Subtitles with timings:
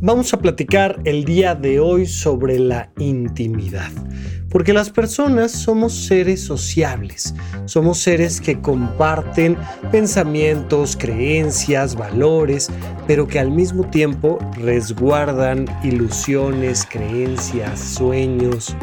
[0.00, 3.90] Vamos a platicar el día de hoy sobre la intimidad.
[4.48, 7.34] Porque las personas somos seres sociables,
[7.64, 9.56] somos seres que comparten
[9.90, 12.70] pensamientos, creencias, valores,
[13.08, 18.76] pero que al mismo tiempo resguardan ilusiones, creencias, sueños.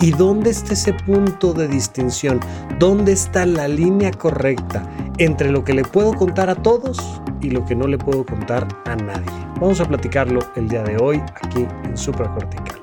[0.00, 2.38] ¿Y dónde está ese punto de distinción?
[2.78, 4.86] ¿Dónde está la línea correcta
[5.16, 6.98] entre lo que le puedo contar a todos
[7.44, 9.53] y lo que no le puedo contar a nadie.
[9.64, 12.82] Vamos a platicarlo el día de hoy aquí en Supracortical.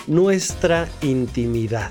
[0.07, 1.91] nuestra intimidad.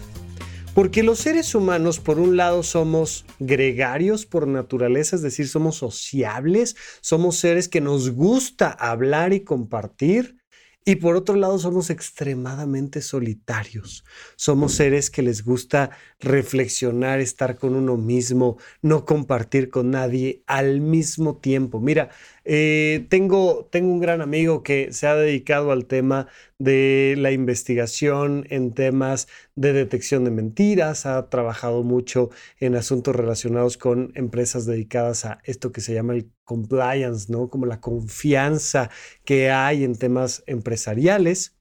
[0.73, 6.77] Porque los seres humanos, por un lado, somos gregarios por naturaleza, es decir, somos sociables,
[7.01, 10.37] somos seres que nos gusta hablar y compartir,
[10.83, 14.03] y por otro lado, somos extremadamente solitarios.
[14.35, 20.81] Somos seres que les gusta reflexionar, estar con uno mismo, no compartir con nadie al
[20.81, 21.79] mismo tiempo.
[21.79, 22.09] Mira,
[22.43, 28.47] eh, tengo, tengo un gran amigo que se ha dedicado al tema de la investigación
[28.49, 35.25] en temas de detección de mentiras, ha trabajado mucho en asuntos relacionados con empresas dedicadas
[35.25, 37.49] a esto que se llama el compliance, ¿no?
[37.49, 38.89] Como la confianza
[39.23, 41.57] que hay en temas empresariales.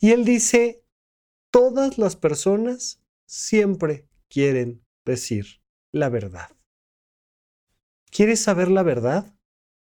[0.00, 0.84] Y él dice,
[1.50, 5.60] todas las personas siempre quieren decir
[5.92, 6.48] la verdad.
[8.10, 9.33] ¿Quieres saber la verdad?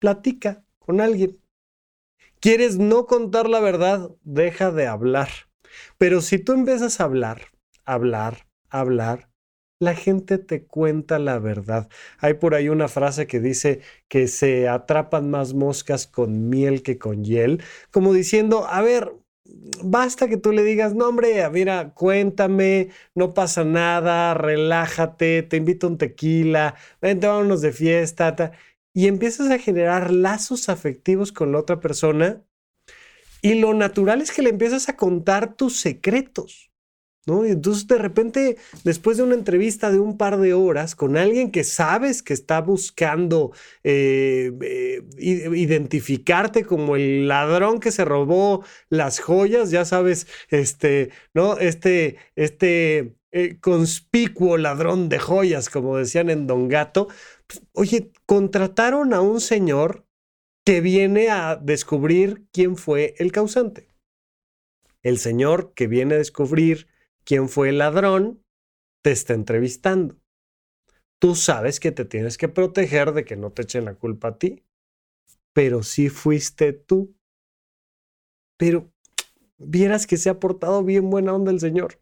[0.05, 1.41] Platica con alguien.
[2.39, 4.11] ¿Quieres no contar la verdad?
[4.21, 5.29] Deja de hablar.
[5.97, 7.47] Pero si tú empiezas a hablar,
[7.85, 9.31] hablar, hablar,
[9.79, 11.89] la gente te cuenta la verdad.
[12.19, 16.99] Hay por ahí una frase que dice que se atrapan más moscas con miel que
[16.99, 19.11] con hiel, como diciendo, a ver,
[19.83, 25.87] basta que tú le digas, no hombre, mira, cuéntame, no pasa nada, relájate, te invito
[25.87, 28.51] a un tequila, vente, vámonos de fiesta
[28.95, 32.41] y empiezas a generar lazos afectivos con la otra persona
[33.41, 36.71] y lo natural es que le empiezas a contar tus secretos.
[37.27, 37.43] ¿No?
[37.43, 41.49] Y entonces de repente, después de una entrevista de un par de horas con alguien
[41.49, 43.51] que sabes que está buscando
[43.83, 51.57] eh, eh, identificarte como el ladrón que se robó las joyas, ya sabes, este, ¿no?
[51.57, 57.09] Este, este eh, conspicuo ladrón de joyas, como decían en Don Gato,
[57.73, 60.05] oye, contrataron a un señor
[60.65, 63.87] que viene a descubrir quién fue el causante.
[65.03, 66.87] El señor que viene a descubrir
[67.23, 68.43] quién fue el ladrón
[69.03, 70.17] te está entrevistando.
[71.19, 74.37] Tú sabes que te tienes que proteger de que no te echen la culpa a
[74.37, 74.63] ti,
[75.53, 77.15] pero sí fuiste tú.
[78.57, 78.91] Pero
[79.57, 81.99] vieras que se ha portado bien buena onda el señor.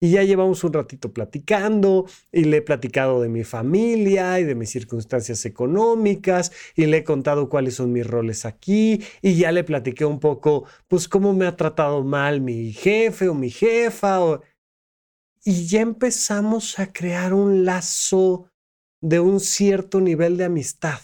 [0.00, 4.54] Y ya llevamos un ratito platicando y le he platicado de mi familia y de
[4.54, 9.64] mis circunstancias económicas y le he contado cuáles son mis roles aquí y ya le
[9.64, 14.40] platiqué un poco, pues cómo me ha tratado mal mi jefe o mi jefa.
[15.44, 18.50] Y ya empezamos a crear un lazo
[19.00, 21.00] de un cierto nivel de amistad.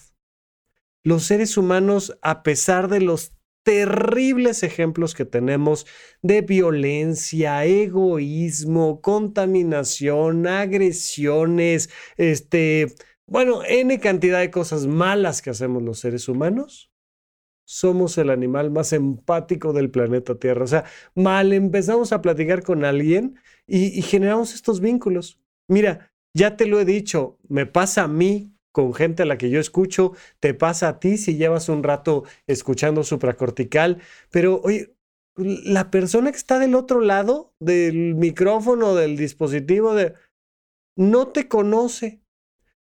[1.03, 3.32] Los seres humanos, a pesar de los
[3.65, 5.87] terribles ejemplos que tenemos
[6.23, 12.95] de violencia, egoísmo, contaminación, agresiones, este,
[13.27, 16.93] bueno, N cantidad de cosas malas que hacemos los seres humanos.
[17.67, 20.65] Somos el animal más empático del planeta Tierra.
[20.65, 20.85] O sea,
[21.15, 23.37] mal empezamos a platicar con alguien
[23.67, 25.41] y, y generamos estos vínculos.
[25.67, 29.50] Mira, ya te lo he dicho, me pasa a mí con gente a la que
[29.50, 34.97] yo escucho, te pasa a ti si llevas un rato escuchando supracortical, pero oye,
[35.37, 40.15] la persona que está del otro lado del micrófono, del dispositivo, de,
[40.97, 42.21] no te conoce,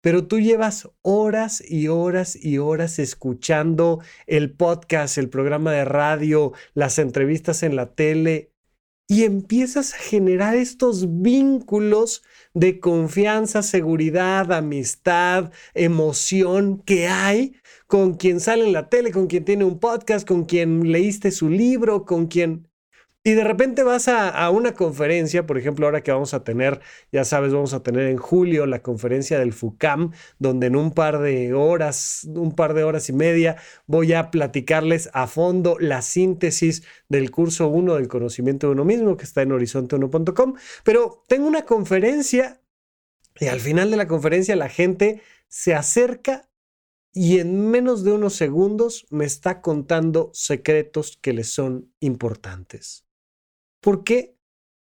[0.02, 6.52] pero tú llevas horas y horas y horas escuchando el podcast, el programa de radio,
[6.74, 8.52] las entrevistas en la tele,
[9.08, 12.22] y empiezas a generar estos vínculos
[12.52, 17.56] de confianza, seguridad, amistad, emoción que hay
[17.86, 21.48] con quien sale en la tele, con quien tiene un podcast, con quien leíste su
[21.48, 22.67] libro, con quien...
[23.28, 26.80] Y de repente vas a, una conferencia, por ejemplo, ahora que vamos a tener,
[27.12, 31.18] ya sabes, vamos a tener en julio la conferencia del FUCAM, donde en un par
[31.18, 36.84] de horas, un par de horas y media, voy a platicarles a fondo la síntesis
[37.10, 40.54] del curso 1 del conocimiento de uno mismo, que está en horizonte1.com.
[40.82, 42.62] Pero tengo una conferencia
[43.38, 46.48] y al final de la conferencia la gente se acerca
[47.12, 53.04] y en menos de unos segundos me está contando secretos que le son importantes.
[53.80, 54.36] ¿Por qué?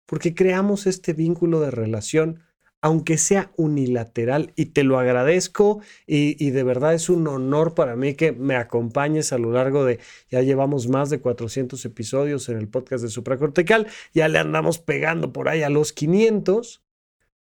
[0.07, 2.41] Porque creamos este vínculo de relación,
[2.81, 8.15] aunque sea unilateral, y te lo agradezco y, de verdad es un honor para mí
[8.15, 10.01] que me acompañes a lo largo de,
[10.31, 15.33] ya llevamos más de 400 episodios en el podcast de Supracortical, ya le andamos pegando
[15.33, 16.83] por ahí a los 500,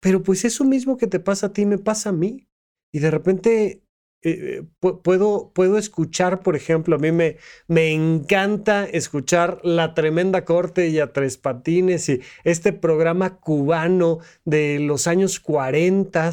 [0.01, 2.47] pero pues eso mismo que te pasa a ti me pasa a mí.
[2.93, 3.84] Y de repente
[4.25, 7.37] eh, puedo, puedo escuchar, por ejemplo, a mí me,
[7.69, 14.79] me encanta escuchar La Tremenda Corte y a Tres Patines y este programa cubano de
[14.81, 16.33] los años 40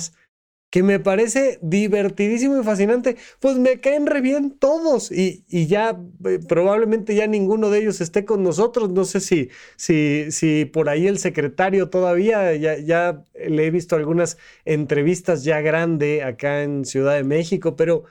[0.71, 6.39] que me parece divertidísimo y fascinante, pues me caen re bien todos y, ya eh,
[6.47, 8.89] probablemente ya ninguno de ellos esté con nosotros.
[8.89, 13.97] No sé si, si, si por ahí el secretario todavía, ya, ya le he visto
[13.97, 18.05] algunas entrevistas ya grande acá en Ciudad de México, pero,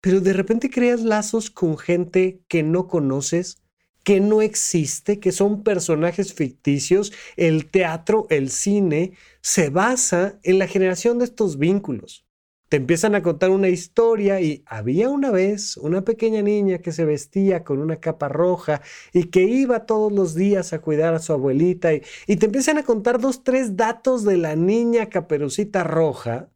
[0.00, 3.60] pero de repente creas lazos con gente que no conoces
[4.04, 10.66] que no existe, que son personajes ficticios, el teatro, el cine, se basa en la
[10.66, 12.24] generación de estos vínculos.
[12.68, 17.06] Te empiezan a contar una historia y había una vez una pequeña niña que se
[17.06, 18.82] vestía con una capa roja
[19.14, 22.02] y que iba todos los días a cuidar a su abuelita y,
[22.36, 26.50] te empiezan a contar dos, tres datos de la niña caperucita roja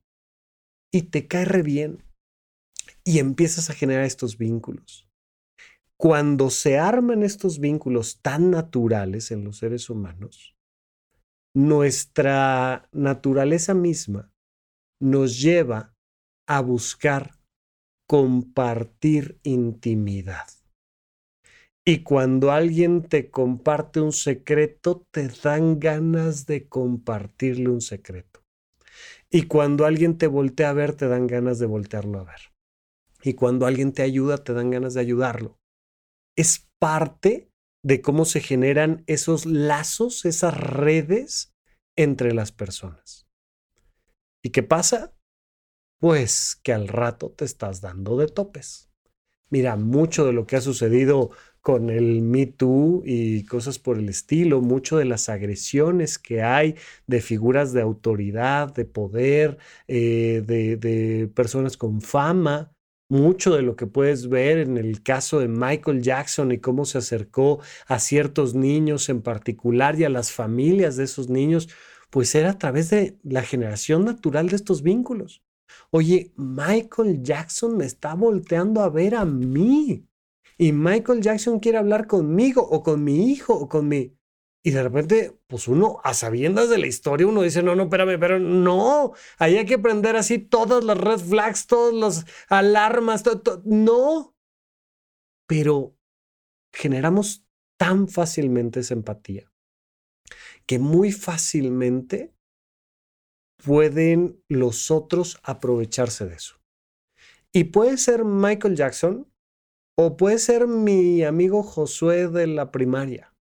[0.91, 2.03] y te cae re bien
[3.05, 5.09] y empiezas a generar estos vínculos.
[6.03, 10.57] Cuando se arman estos vínculos tan naturales en los seres humanos,
[11.55, 14.33] nuestra naturaleza misma
[15.01, 15.95] nos lleva
[16.49, 17.39] a buscar
[18.09, 20.49] compartir intimidad.
[21.87, 28.43] Y cuando alguien te comparte un secreto, te dan ganas de compartirle un secreto.
[29.31, 32.53] Y cuando alguien te voltea a ver, te dan ganas de voltearlo a ver.
[33.23, 35.62] Y cuando alguien te ayuda, te dan ganas de ayudarlo
[36.37, 37.51] es parte
[37.85, 41.55] de cómo se generan esos lazos, esas redes
[41.97, 43.27] entre las personas.
[44.43, 45.15] ¿Y qué pasa?
[46.01, 48.91] Pues que al rato te estás dando de topes.
[49.51, 51.31] Mira, mucho de lo que ha sucedido
[51.61, 56.75] con el Me Too y cosas por el estilo, mucho de las agresiones que hay
[57.07, 62.73] de figuras de autoridad, de poder, eh, de, de personas con fama,
[63.13, 66.97] mucho de lo que puedes ver en el caso de Michael Jackson y cómo se
[66.97, 71.69] acercó a ciertos niños en particular y a las familias de esos niños,
[72.09, 75.43] pues era a través de la generación natural de estos vínculos.
[75.91, 80.07] Oye, Michael Jackson me está volteando a ver a mí.
[80.57, 84.17] Y Michael Jackson quiere hablar conmigo o con mi hijo o con mi...
[84.65, 88.19] Y de repente, pues uno, a sabiendas de la historia, uno dice, no, no, espérame,
[88.21, 93.25] pero no, ahí hay que prender así todas las red flags, todas las alarmas,
[93.65, 94.37] no.
[95.49, 95.97] Pero
[96.73, 97.45] generamos
[97.77, 99.53] tan fácilmente esa empatía
[100.65, 102.33] que muy fácilmente
[103.65, 106.61] pueden los otros aprovecharse de eso.
[107.53, 109.29] Y puede ser Michael Jackson
[109.99, 113.32] o puede ser mi amigo Josué de la primaria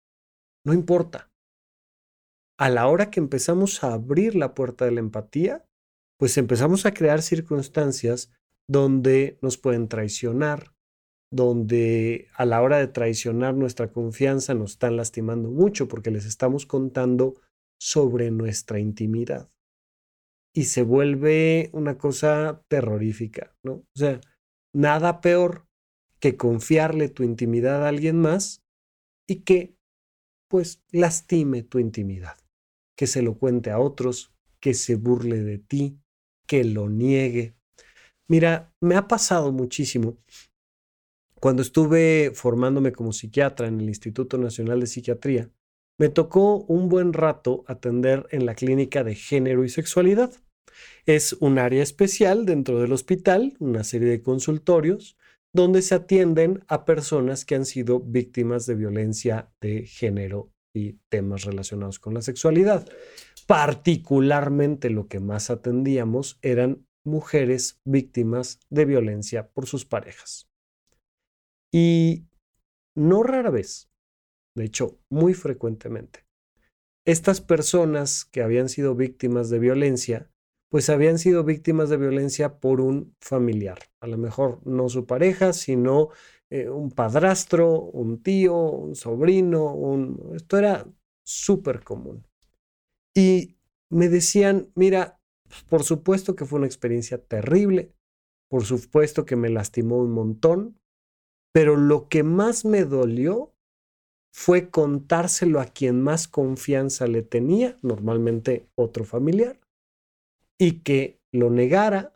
[0.64, 1.32] no importa.
[2.58, 5.66] A la hora que empezamos a abrir la puerta de la empatía,
[6.18, 8.32] pues empezamos a crear circunstancias
[8.68, 10.76] donde nos pueden traicionar,
[11.32, 16.66] donde a la hora de traicionar nuestra confianza nos están lastimando mucho porque les estamos
[16.66, 17.42] contando
[17.80, 19.50] sobre nuestra intimidad.
[20.54, 23.74] Y se vuelve una cosa terrorífica, ¿no?
[23.74, 24.22] O sea,
[24.74, 25.66] nada peor
[26.20, 28.64] que confiarle tu intimidad a alguien más
[29.28, 29.76] y que
[30.52, 32.38] pues lastime tu intimidad,
[32.98, 35.98] que se lo cuente a otros, que se burle de ti,
[36.46, 37.56] que lo niegue.
[38.28, 40.18] Mira, me ha pasado muchísimo.
[41.40, 45.50] Cuando estuve formándome como psiquiatra en el Instituto Nacional de Psiquiatría,
[45.98, 50.34] me tocó un buen rato atender en la clínica de género y sexualidad.
[51.06, 55.16] Es un área especial dentro del hospital, una serie de consultorios,
[55.54, 61.44] donde se atienden a personas que han sido víctimas de violencia de género y temas
[61.44, 62.88] relacionados con la sexualidad.
[63.48, 70.48] Particularmente lo que más atendíamos eran mujeres víctimas de violencia por sus parejas.
[71.74, 72.26] Y
[72.96, 73.92] no rara vez
[74.56, 76.26] de hecho muy frecuentemente.
[77.06, 80.30] Estas personas que habían sido víctimas de violencia,
[80.72, 85.52] pues habían sido víctimas de violencia por un familiar, a lo mejor no su pareja,
[85.52, 86.10] sino
[86.50, 90.32] eh, un padrastro, un tío, un sobrino, un...
[90.34, 90.88] esto era
[91.26, 92.26] súper común.
[93.14, 93.58] Y
[93.90, 95.20] me decían, mira,
[95.68, 97.94] por supuesto que fue una experiencia terrible,
[98.50, 100.80] por supuesto que me lastimó un montón,
[101.54, 103.54] pero lo que más me dolió
[104.34, 109.61] fue contárselo a quien más confianza le tenía, normalmente otro familiar,
[110.62, 112.14] y que lo negara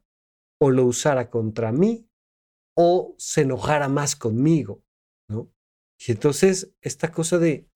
[0.61, 2.07] o lo usara contra mí
[2.77, 4.83] o se enojara más conmigo,
[5.27, 5.51] ¿no?
[5.97, 7.67] Y entonces esta cosa de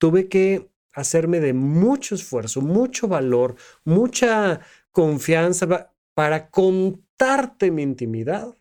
[0.00, 4.60] tuve que hacerme de mucho esfuerzo, mucho valor, mucha
[4.92, 8.56] confianza para contarte mi intimidad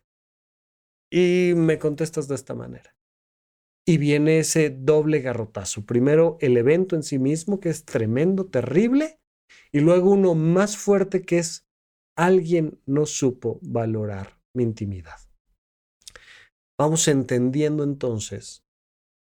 [1.11, 2.95] y me contestas de esta manera.
[3.85, 5.85] Y viene ese doble garrotazo.
[5.85, 9.20] Primero el evento en sí mismo, que es tremendo, terrible,
[9.71, 11.67] y luego uno más fuerte que es
[12.15, 15.17] alguien no supo valorar mi intimidad.
[16.79, 18.63] Vamos entendiendo entonces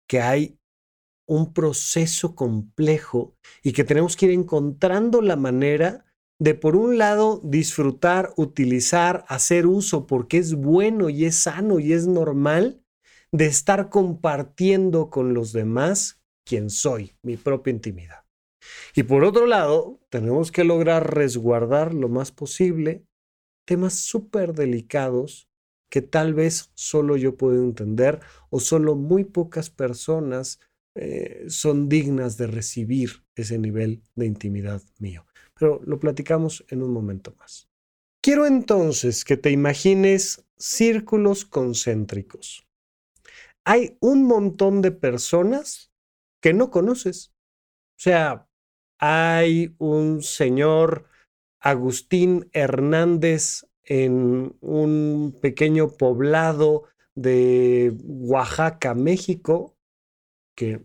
[0.08, 0.60] que hay
[1.28, 6.06] un proceso complejo y que tenemos que ir encontrando la manera
[6.40, 11.94] de, por un lado, disfrutar, utilizar, hacer uso, porque es bueno y es sano y
[11.94, 12.84] es normal,
[13.32, 18.25] de estar compartiendo con los demás quién soy, mi propia intimidad.
[18.96, 23.06] Y por otro lado, tenemos que lograr resguardar lo más posible
[23.66, 25.50] temas súper delicados
[25.90, 28.20] que tal vez solo yo puedo entender
[28.50, 30.60] o solo muy pocas personas
[30.96, 35.26] eh, son dignas de recibir ese nivel de intimidad mío.
[35.58, 37.70] Pero lo platicamos en un momento más.
[38.22, 42.68] Quiero entonces que te imagines círculos concéntricos.
[43.66, 45.92] Hay un montón de personas
[46.42, 47.34] que no conoces.
[47.98, 48.45] O sea,
[49.00, 51.06] hay un señor
[51.60, 56.84] Agustín Hernández en un pequeño poblado
[57.16, 59.78] de Oaxaca, México,
[60.56, 60.82] que,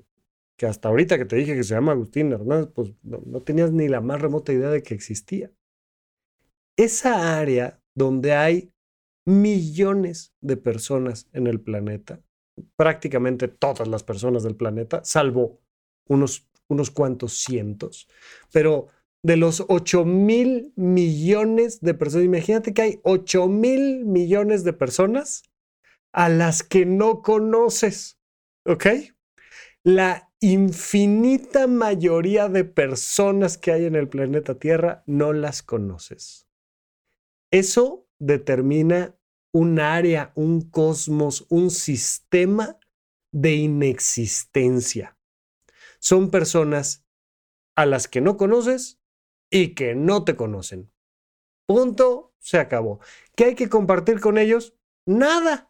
[0.56, 3.72] que, hasta ahorita que te dije que se llama Agustín Hernández, pues no, no tenías
[3.72, 5.50] ni la más remota idea de que existía.
[6.76, 8.72] Esa área donde hay
[9.26, 12.22] millones de personas en el planeta,
[12.76, 15.60] prácticamente todas las personas del planeta, salvo
[16.08, 18.08] unos, unos cuantos cientos,
[18.52, 18.88] pero
[19.22, 25.42] de los 8 mil millones de personas, imagínate que hay 8 mil millones de personas
[26.12, 28.18] a las que no conoces,
[28.64, 28.86] ¿ok?
[29.82, 36.46] La infinita mayoría de personas que hay en el planeta Tierra no las conoces.
[37.50, 39.16] Eso determina
[39.52, 42.78] un área, un cosmos, un sistema
[43.32, 45.16] de inexistencia.
[46.00, 47.06] Son personas
[47.76, 49.00] a las que no conoces
[49.50, 50.90] y que no te conocen.
[51.66, 53.00] Punto, se acabó.
[53.36, 54.74] ¿Qué hay que compartir con ellos?
[55.06, 55.68] Nada.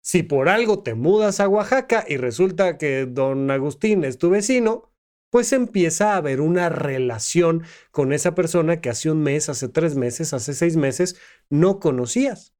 [0.00, 4.92] Si por algo te mudas a Oaxaca y resulta que don Agustín es tu vecino,
[5.30, 9.96] pues empieza a haber una relación con esa persona que hace un mes, hace tres
[9.96, 11.16] meses, hace seis meses
[11.50, 12.54] no conocías.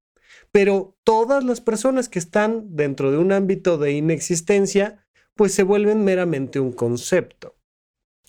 [0.53, 5.06] Pero todas las personas que están dentro de un ámbito de inexistencia,
[5.37, 7.57] pues se vuelven meramente un concepto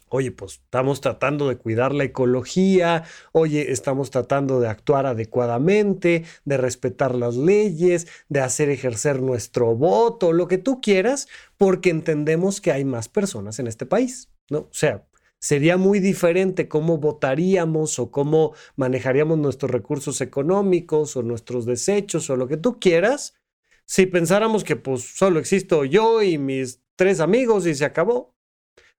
[0.09, 6.57] oye, pues estamos tratando de cuidar la ecología, oye, estamos tratando de actuar adecuadamente, de
[6.57, 12.71] respetar las leyes, de hacer ejercer nuestro voto, lo que tú quieras, porque entendemos que
[12.71, 14.59] hay más personas en este país, ¿no?
[14.59, 15.05] O sea,
[15.39, 22.35] sería muy diferente cómo votaríamos o cómo manejaríamos nuestros recursos económicos o nuestros desechos o
[22.35, 23.35] lo que tú quieras
[23.85, 28.37] si pensáramos que pues solo existo yo y mis tres amigos y se acabó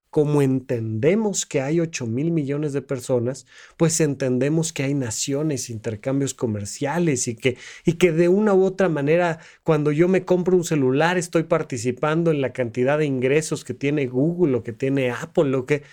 [0.09, 3.45] como entendemos que hay 8 mil millones de personas,
[3.77, 8.89] pues entendemos que hay naciones, intercambios comerciales y que, y que de una u otra
[8.89, 13.73] manera, cuando yo me compro un celular, estoy participando en la cantidad de ingresos que
[13.73, 15.83] tiene Google o que tiene Apple, lo que...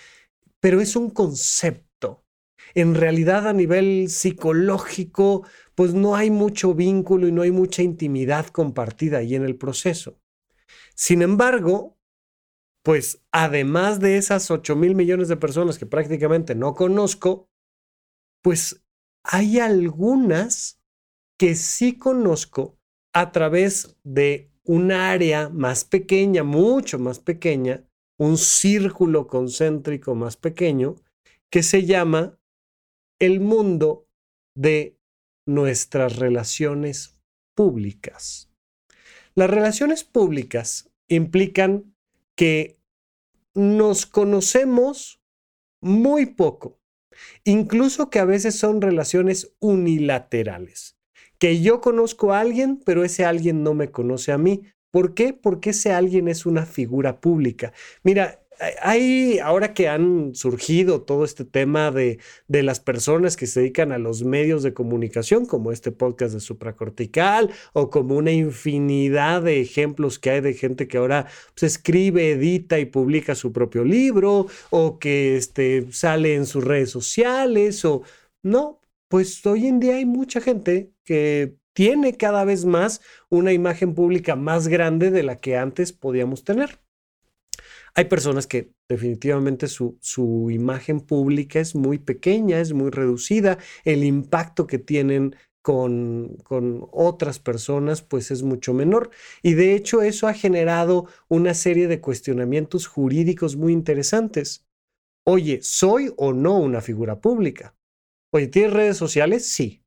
[0.59, 2.23] Pero es un concepto.
[2.73, 5.45] En realidad, a nivel psicológico,
[5.75, 10.19] pues no hay mucho vínculo y no hay mucha intimidad compartida ahí en el proceso.
[10.95, 11.96] Sin embargo,
[12.87, 17.49] pues además de esas 8 mil millones de personas que prácticamente no conozco,
[18.41, 18.81] pues
[19.23, 20.81] hay algunas
[21.37, 22.79] que sí conozco
[23.11, 27.85] a través de un área más pequeña, mucho más pequeña,
[28.17, 30.95] un círculo concéntrico más pequeño,
[31.51, 32.39] que se llama
[33.19, 34.07] el mundo
[34.55, 34.97] de
[35.45, 37.19] nuestras relaciones
[37.53, 38.49] públicas.
[39.35, 41.93] Las relaciones públicas implican
[42.37, 42.76] que
[43.57, 45.19] nos conocemos
[45.81, 46.79] muy poco,
[47.43, 50.95] incluso que a veces son relaciones unilaterales,
[51.39, 54.61] que yo conozco a alguien, pero ese alguien no me conoce a mí.
[54.91, 55.33] ¿Por qué?
[55.33, 57.73] Porque ese alguien es una figura pública.
[58.03, 58.46] Mira,
[58.81, 63.91] hay, ahora que han surgido todo este tema de, de, las personas que se dedican
[63.91, 69.61] a los medios de comunicación, como este podcast de supracortical, o como una infinidad de
[69.61, 74.47] ejemplos que hay de gente que ahora pues, escribe, edita y publica su propio libro,
[74.69, 78.03] o que este, sale en sus redes sociales, o
[78.43, 83.93] no, pues hoy en día hay mucha gente que tiene cada vez más una imagen
[83.93, 86.86] pública más grande de la que antes podíamos tener.
[87.95, 94.03] Hay personas que definitivamente su, su, imagen pública es muy pequeña, es muy reducida, el
[94.03, 99.09] impacto que tienen con, con, otras personas pues es mucho menor.
[99.41, 104.65] Y de hecho eso ha generado una serie de cuestionamientos jurídicos muy interesantes.
[105.25, 107.75] Oye, ¿soy o no una figura pública?
[108.33, 109.45] Oye, ¿tienes redes sociales?
[109.45, 109.83] Sí.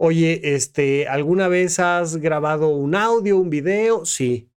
[0.00, 4.04] Oye, este, ¿alguna vez has grabado un audio, un video?
[4.04, 4.50] Sí.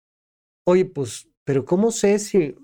[0.65, 2.55] Oye, pues, pero ¿cómo sé si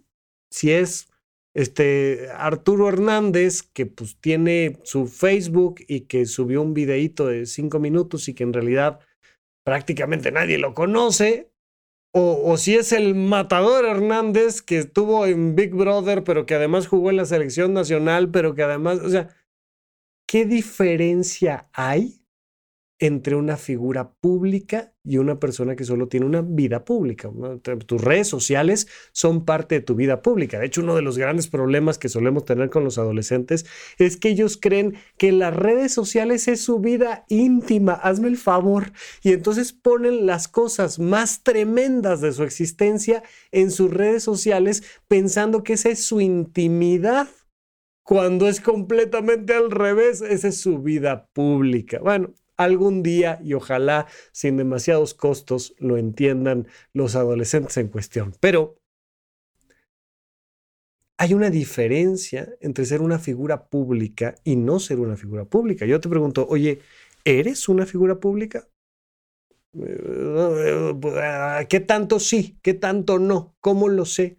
[0.52, 1.10] si es
[1.56, 7.80] este Arturo Hernández, que pues tiene su Facebook y que subió un videíto de cinco
[7.80, 9.00] minutos y que en realidad
[9.66, 11.52] prácticamente nadie lo conoce,
[12.12, 16.88] o, o, si es el matador Hernández que estuvo en Big Brother, pero que además
[16.88, 19.30] jugó en la selección nacional, pero que además, o sea,
[20.28, 22.19] ¿qué diferencia hay
[23.00, 27.32] entre una figura pública y una persona que solo tiene una vida pública.
[27.86, 30.60] Tus redes sociales son parte de tu vida pública.
[30.60, 33.66] De hecho, uno de los grandes problemas que solemos tener con los adolescentes
[33.98, 37.94] es que ellos creen que las redes sociales es su vida íntima.
[37.94, 38.92] Hazme el favor.
[39.24, 45.64] Y entonces ponen las cosas más tremendas de su existencia en sus redes sociales pensando
[45.64, 47.30] que esa es su intimidad
[48.04, 52.00] cuando es completamente al revés, esa es su vida pública.
[52.00, 58.36] Bueno, algún día y ojalá sin demasiados costos lo entiendan los adolescentes en cuestión.
[58.42, 58.76] Pero
[61.18, 65.86] hay una diferencia entre ser una figura pública y no ser una figura pública.
[65.86, 66.80] Yo te pregunto, oye,
[67.24, 68.68] ¿eres una figura pública?
[71.70, 72.58] ¿Qué tanto sí?
[72.62, 73.56] ¿Qué tanto no?
[73.62, 74.38] ¿Cómo lo sé?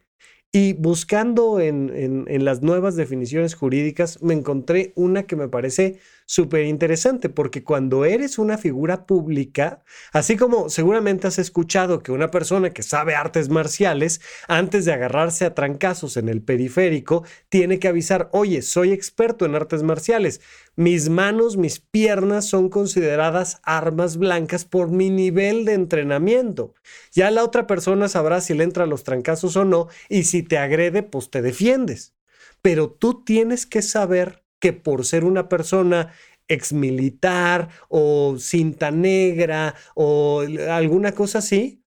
[0.52, 6.64] Y buscando en, en, las nuevas definiciones jurídicas, me encontré una que me parece súper
[6.66, 12.70] interesante, porque cuando eres una figura pública, así como seguramente has escuchado que una persona
[12.70, 18.28] que sabe artes marciales, antes de agarrarse a trancazos en el periférico, tiene que avisar,
[18.30, 20.40] oye, soy experto en artes marciales,
[20.76, 26.74] mis manos, mis piernas son consideradas armas blancas por mi nivel de entrenamiento.
[27.10, 30.58] Ya la otra persona sabrá si le entra los trancazos o no y si te
[30.58, 32.14] agrede, pues te defiendes.
[32.62, 36.12] Pero tú tienes que saber que por ser una persona
[36.48, 41.82] exmilitar o cinta negra o alguna cosa así,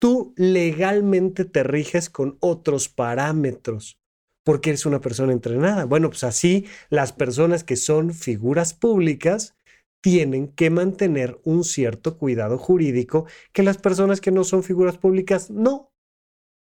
[0.00, 3.98] tú legalmente te riges con otros parámetros
[4.44, 5.84] porque eres una persona entrenada.
[5.84, 9.54] Bueno, pues así las personas que son figuras públicas
[10.02, 15.50] tienen que mantener un cierto cuidado jurídico que las personas que no son figuras públicas
[15.50, 15.91] no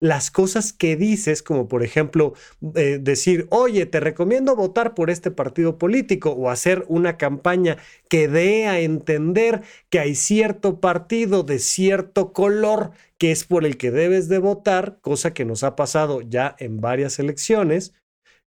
[0.01, 2.33] las cosas que dices, como por ejemplo
[2.75, 7.77] eh, decir, oye, te recomiendo votar por este partido político o hacer una campaña
[8.09, 13.77] que dé a entender que hay cierto partido de cierto color que es por el
[13.77, 17.93] que debes de votar, cosa que nos ha pasado ya en varias elecciones.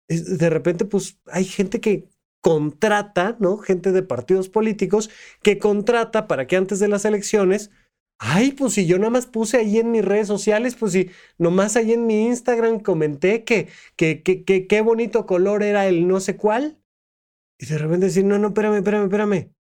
[0.08, 2.08] De repente, pues hay gente que
[2.40, 3.58] contrata, ¿no?
[3.58, 5.10] Gente de partidos políticos
[5.42, 7.70] que contrata para que antes de las elecciones
[8.24, 11.74] Ay, pues si yo nada más puse ahí en mis redes sociales, pues si nomás
[11.74, 16.20] ahí en mi Instagram comenté que, que, que, que qué bonito color era el no
[16.20, 16.80] sé cuál.
[17.58, 19.52] Y de repente decir, no, no, espérame, espérame, espérame.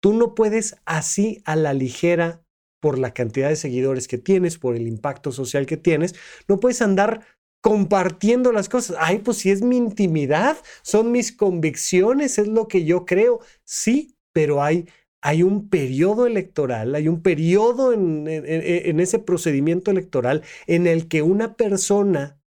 [0.00, 2.44] Tú no puedes así a la ligera
[2.80, 6.14] por la cantidad de seguidores que tienes, por el impacto social que tienes,
[6.46, 7.26] no puedes andar
[7.62, 8.96] compartiendo las cosas.
[9.00, 13.40] Ay, pues si es mi intimidad, son mis convicciones, es lo que yo creo.
[13.64, 14.86] Sí, pero hay
[15.24, 21.56] hay un periodo electoral, hay un periodo en, ese procedimiento electoral en el que una
[21.56, 22.38] persona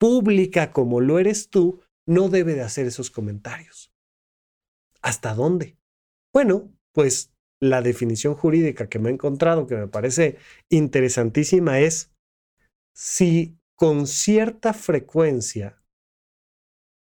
[0.00, 3.92] pública como lo eres tú no debe de hacer esos comentarios.
[5.02, 5.78] ¿Hasta dónde?
[6.32, 10.36] Bueno, pues la definición jurídica que me he encontrado, que me parece
[10.68, 12.12] interesantísima, es
[12.92, 15.80] si con cierta frecuencia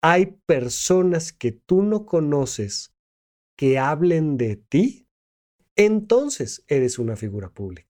[0.03, 2.95] hay personas que tú no conoces
[3.59, 5.09] que hablen de ti,
[5.85, 7.89] entonces eres una figura pública.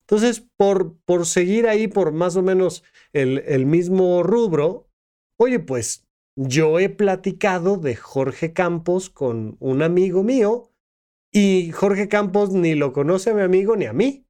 [0.00, 4.90] Entonces, por, por seguir ahí por más o menos el, el mismo rubro,
[5.42, 6.06] Oye, pues
[6.36, 10.70] yo he platicado de Jorge Campos con un amigo mío
[11.32, 14.26] y Jorge Campos ni lo conoce a mi amigo ni a mí.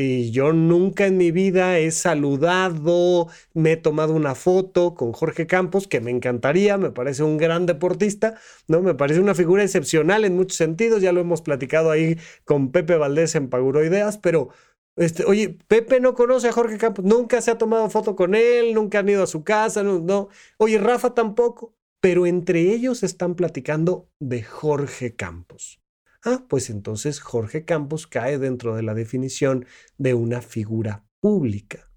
[0.00, 5.48] Y yo nunca en mi vida he saludado, me he tomado una foto con Jorge
[5.48, 8.80] Campos, que me encantaría, me parece un gran deportista, ¿no?
[8.80, 12.96] Me parece una figura excepcional en muchos sentidos, ya lo hemos platicado ahí con Pepe
[12.96, 14.50] Valdés en Paguro Ideas, pero,
[14.94, 18.74] este, oye, Pepe no conoce a Jorge Campos, nunca se ha tomado foto con él,
[18.74, 20.28] nunca han ido a su casa, no, no.
[20.58, 25.80] Oye, Rafa tampoco, pero entre ellos están platicando de Jorge Campos.
[26.24, 29.66] Ah, pues entonces Jorge Campos cae dentro de la definición
[29.98, 31.90] de una figura pública.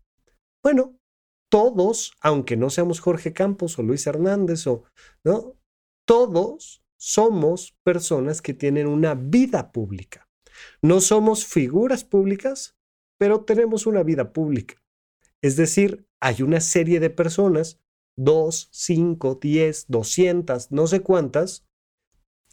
[0.63, 0.97] Bueno,
[1.51, 4.83] todos, aunque no seamos Jorge Campos o Luis Hernández o,
[5.25, 5.57] ¿no?
[6.07, 10.29] Todos somos personas que tienen una vida pública.
[10.81, 12.77] No somos figuras públicas,
[13.19, 14.75] pero tenemos una vida pública.
[15.41, 17.79] Es decir, hay una serie de personas,
[18.15, 21.65] dos, cinco, diez, doscientas, no sé cuántas,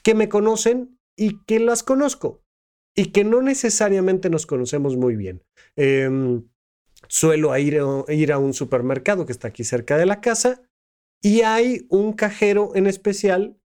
[0.03, 2.43] que me conocen y que las conozco
[2.95, 5.45] y que no necesariamente nos conocemos muy bien.
[5.77, 6.49] Em,
[7.09, 10.63] suelo ir, ir a un supermercado que está aquí cerca de la casa
[11.21, 13.61] y hay un cajero en especial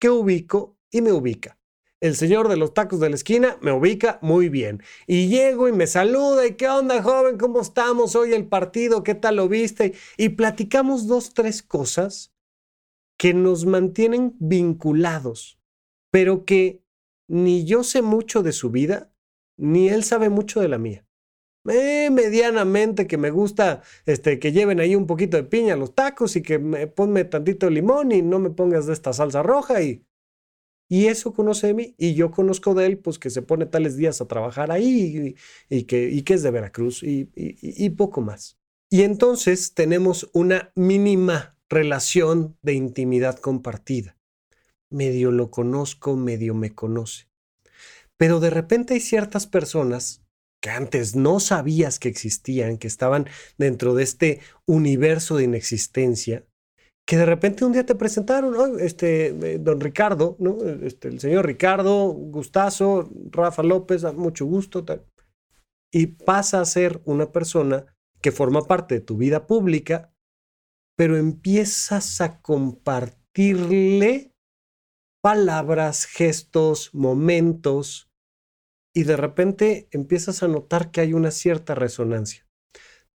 [0.00, 1.58] que ubico y me ubica.
[2.00, 4.82] El señor de los tacos de la esquina me ubica muy bien.
[5.06, 6.44] Y llego y me saluda.
[6.44, 7.38] ¿Y qué onda, joven?
[7.38, 8.16] ¿Cómo estamos?
[8.16, 9.94] Hoy el partido, ¿qué tal lo viste?
[10.16, 12.32] Y platicamos dos, tres cosas
[13.16, 15.61] que nos mantienen vinculados
[16.12, 16.84] pero que
[17.26, 19.10] ni yo sé mucho de su vida,
[19.56, 21.06] ni él sabe mucho de la mía.
[21.68, 26.34] Eh, medianamente que me gusta este, que lleven ahí un poquito de piña los tacos
[26.34, 30.04] y que me ponme tantito limón y no me pongas de esta salsa roja y,
[30.90, 33.96] y eso conoce de mí y yo conozco de él pues que se pone tales
[33.96, 35.36] días a trabajar ahí
[35.68, 38.58] y, que, y que es de Veracruz y poco más.
[38.90, 44.18] Y entonces tenemos una mínima relación de intimidad compartida
[44.92, 47.28] medio lo conozco, medio me conoce.
[48.16, 50.22] Pero de repente hay ciertas personas
[50.62, 53.26] que antes no sabías que existían, que estaban
[53.58, 56.46] dentro de este universo de inexistencia,
[57.04, 60.58] que de repente un día te presentaron, este, eh, don Ricardo, ¿no?
[60.62, 65.04] Este, el señor Ricardo, Gustazo, Rafa López, mucho gusto, tal.
[65.92, 67.84] y pasa a ser una persona
[68.22, 70.14] que forma parte de tu vida pública,
[70.96, 74.31] pero empiezas a compartirle
[75.22, 78.10] palabras, gestos, momentos,
[78.92, 82.46] y de repente empiezas a notar que hay una cierta resonancia.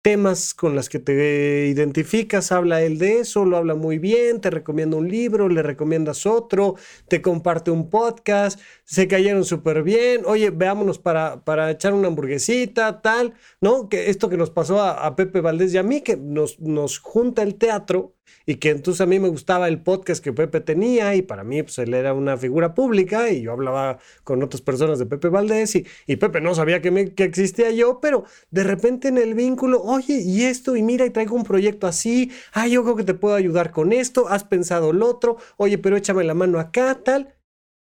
[0.03, 4.49] Temas con las que te identificas, habla él de eso, lo habla muy bien, te
[4.49, 6.75] recomienda un libro, le recomiendas otro,
[7.07, 8.59] te comparte un podcast,
[8.93, 13.89] se cayeron súper bien, oye, veámonos para, para echar una hamburguesita, tal, ¿no?
[13.89, 17.41] Que esto que nos pasó a, Pepe Valdés y a mí, que nos, nos junta
[17.41, 18.13] el teatro
[18.45, 21.63] y que entonces a mí me gustaba el podcast que Pepe tenía y para mí
[21.63, 25.75] pues él era una figura pública y yo hablaba con otras personas de Pepe Valdés
[25.75, 29.33] y, y Pepe no sabía que, me, que existía yo, pero de repente en el
[29.33, 33.03] vínculo, oye, y esto, y mira, y traigo un proyecto así, ay, yo creo que
[33.03, 37.01] te puedo ayudar con esto, has pensado el otro, oye, pero échame la mano acá,
[37.03, 37.33] tal.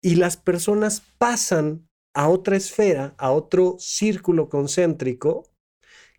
[0.02, 5.50] Y las personas pasan a otra esfera, a otro círculo concéntrico,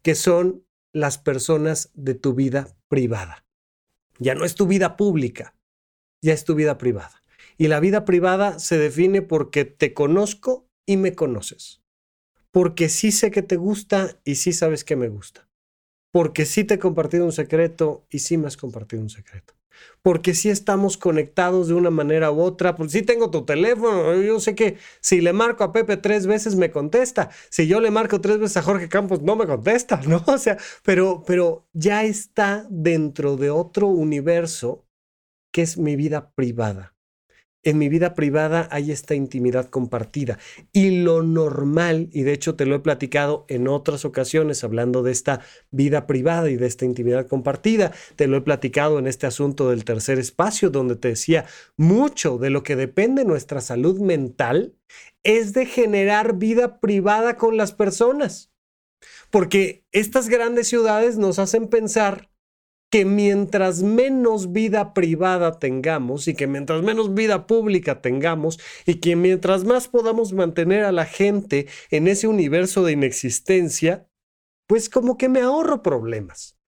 [0.02, 3.44] que son las personas de tu vida privada.
[4.18, 5.54] Ya no es tu vida pública,
[6.22, 7.22] ya es tu vida privada.
[7.58, 11.82] Y la vida privada se define porque te conozco y me conoces.
[12.50, 15.48] Porque sí sé que te gusta y sí sabes que me gusta
[16.12, 19.54] porque sí te he compartido un secreto y sí me has compartido un secreto.
[20.02, 24.40] Porque sí estamos conectados de una manera u otra, porque sí tengo tu teléfono, yo
[24.40, 28.20] sé que si le marco a Pepe tres veces me contesta, si yo le marco
[28.20, 30.22] tres veces a Jorge Campos no me contesta, ¿no?
[30.26, 34.84] O sea, pero, pero ya está dentro de otro universo
[35.52, 36.91] que es mi vida privada
[37.62, 40.38] en mi vida privada hay esta intimidad compartida.
[40.72, 45.12] Y lo normal, y de hecho te lo he platicado en otras ocasiones hablando de
[45.12, 49.70] esta vida privada y de esta intimidad compartida, te lo he platicado en este asunto
[49.70, 51.46] del tercer espacio, donde te decía,
[51.76, 54.74] mucho de lo que depende nuestra salud mental
[55.22, 58.50] es de generar vida privada con las personas.
[59.30, 62.31] Porque estas grandes ciudades nos hacen pensar
[62.92, 69.16] que mientras menos vida privada tengamos y que mientras menos vida pública tengamos y que
[69.16, 74.06] mientras más podamos mantener a la gente en ese universo de inexistencia,
[74.66, 76.58] pues como que me ahorro problemas.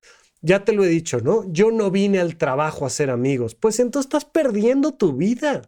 [0.40, 1.44] Ya te lo he dicho, ¿no?
[1.52, 3.54] Yo no vine al trabajo a ser amigos.
[3.54, 5.60] Pues entonces estás perdiendo tu vida.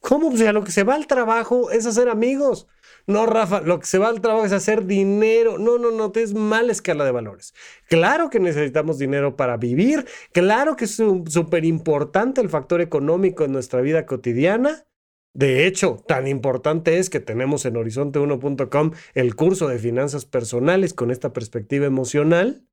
[0.00, 0.30] ¿Cómo?
[0.30, 2.66] O sea, lo que se va al trabajo es hacer amigos.
[3.06, 5.58] No, Rafa, lo que se va al trabajo es hacer dinero.
[5.58, 7.54] No, no, no, es mala escala de valores.
[7.88, 10.06] Claro que necesitamos dinero para vivir.
[10.32, 14.86] Claro que es súper importante el factor económico en nuestra vida cotidiana.
[15.32, 21.10] De hecho, tan importante es que tenemos en horizonte1.com el curso de finanzas personales con
[21.10, 22.66] esta perspectiva emocional,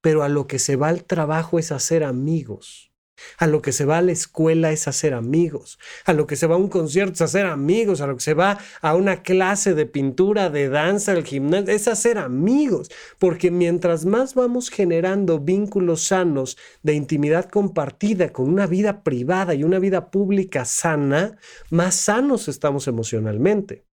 [0.00, 2.93] pero a lo que se va al trabajo es hacer amigos.
[3.38, 5.78] A lo que se va a la escuela es hacer amigos.
[6.04, 8.00] A lo que se va a un concierto es hacer amigos.
[8.00, 11.88] A lo que se va a una clase de pintura, de danza, al gimnasio, es
[11.88, 12.90] hacer amigos.
[13.18, 19.64] Porque mientras más vamos generando vínculos sanos de intimidad compartida con una vida privada y
[19.64, 21.38] una vida pública sana,
[21.70, 23.86] más sanos estamos emocionalmente.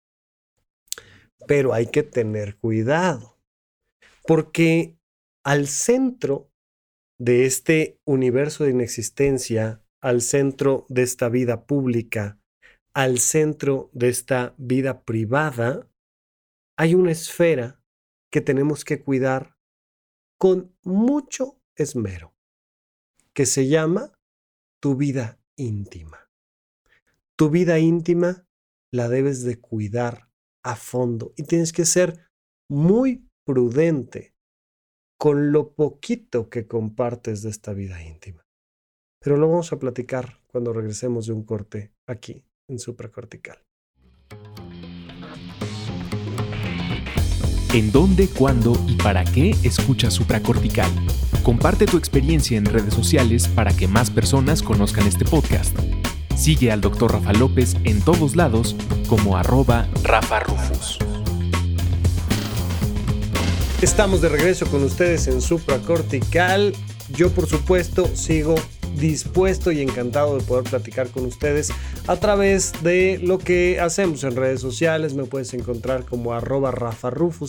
[1.47, 3.39] Pero hay que tener cuidado.
[4.27, 4.97] Porque
[5.43, 6.50] al centro
[7.21, 12.41] de este universo de inexistencia al centro de esta vida pública,
[12.95, 15.87] al centro de esta vida privada,
[16.79, 17.83] hay una esfera
[18.33, 19.55] que tenemos que cuidar
[20.39, 22.33] con mucho esmero,
[23.35, 24.15] que se llama
[24.81, 26.31] tu vida íntima.
[27.37, 28.47] Tu vida íntima
[28.91, 30.31] la debes de cuidar
[30.65, 32.31] a fondo y tienes que ser
[32.71, 34.35] muy prudente
[35.21, 38.43] con lo poquito que compartes de esta vida íntima.
[39.23, 43.59] Pero lo vamos a platicar cuando regresemos de un corte aquí en supracortical.
[47.75, 50.91] ¿En dónde, cuándo y para qué escuchas supracortical?
[51.43, 55.79] Comparte tu experiencia en redes sociales para que más personas conozcan este podcast.
[56.35, 57.13] Sigue al Dr.
[57.13, 58.75] Rafa López en todos lados
[59.07, 60.99] como arroba Rafa Rufus.
[63.83, 66.75] Estamos de regreso con ustedes en Supracortical.
[67.15, 68.55] Yo por supuesto sigo
[68.97, 71.71] dispuesto y encantado de poder platicar con ustedes
[72.07, 75.15] a través de lo que hacemos en redes sociales.
[75.15, 76.73] Me puedes encontrar como arroba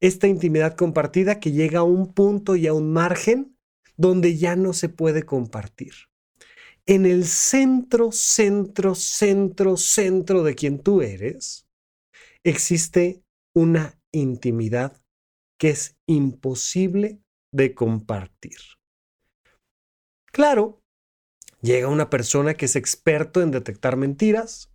[0.00, 3.56] Esta intimidad compartida que llega a un punto y a un margen
[3.96, 5.92] donde ya no se puede compartir.
[6.86, 11.68] En el centro, centro, centro, centro de quien tú eres,
[12.42, 13.22] existe
[13.54, 15.00] una intimidad
[15.58, 17.20] que es imposible
[17.52, 18.58] de compartir.
[20.32, 20.80] Claro,
[21.60, 24.72] llega una persona que es experto en detectar mentiras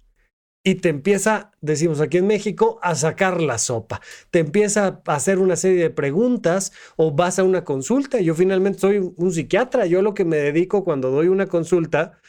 [0.64, 4.02] y te empieza, decimos aquí en México, a sacar la sopa.
[4.32, 8.20] Te empieza a hacer una serie de preguntas o vas a una consulta.
[8.20, 9.86] Yo finalmente soy un psiquiatra.
[9.86, 12.20] Yo lo que me dedico cuando doy una consulta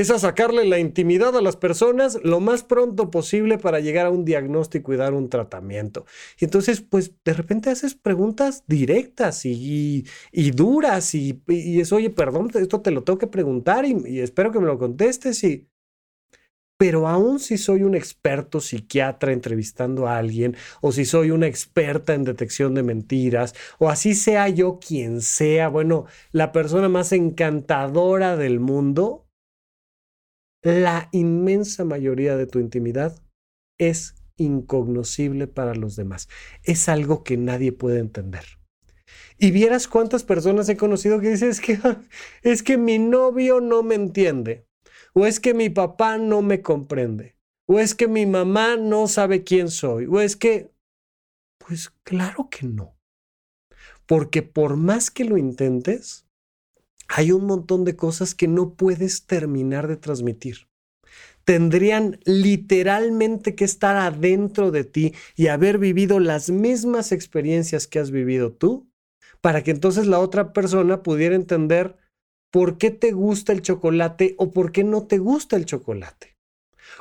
[0.00, 4.10] es a sacarle la intimidad a las personas lo más pronto posible para llegar a
[4.10, 6.06] un diagnóstico y dar un tratamiento.
[6.38, 10.04] Y entonces, pues de repente haces preguntas directas y,
[10.54, 14.60] duras y, es, oye, perdón, esto te lo tengo que preguntar y, y espero que
[14.60, 15.68] me lo contestes y...
[16.78, 22.12] Pero aún si soy un experto psiquiatra entrevistando a alguien, o si soy una experta
[22.12, 28.36] en detección de mentiras, o así sea yo quien sea, bueno, la persona más encantadora
[28.36, 29.25] del mundo,
[30.66, 33.22] la inmensa mayoría de tu intimidad
[33.78, 36.28] es incognoscible para los demás.
[36.64, 38.44] Es algo que nadie puede entender.
[39.38, 41.78] Y vieras cuántas personas he conocido que dicen, es que,
[42.42, 44.66] es que mi novio no me entiende,
[45.12, 47.36] o es que mi papá no me comprende,
[47.68, 50.72] o es que mi mamá no sabe quién soy, o es que,
[51.58, 52.98] pues claro que no.
[54.04, 56.25] Porque por más que lo intentes,
[57.08, 60.68] hay un montón de cosas que no puedes terminar de transmitir.
[61.44, 68.10] Tendrían literalmente que estar adentro de ti y haber vivido las mismas experiencias que has
[68.10, 68.90] vivido tú
[69.40, 71.96] para que entonces la otra persona pudiera entender
[72.50, 76.36] por qué te gusta el chocolate o por qué no te gusta el chocolate.